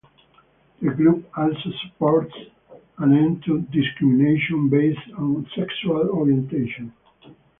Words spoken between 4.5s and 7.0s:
based on sexual orientation.